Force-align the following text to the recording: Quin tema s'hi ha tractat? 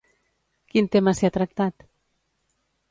Quin 0.71 0.89
tema 0.95 1.15
s'hi 1.19 1.29
ha 1.31 1.33
tractat? 1.37 1.89